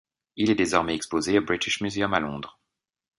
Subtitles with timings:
[0.35, 2.59] Il est désormais exposé au British Museum à Londres.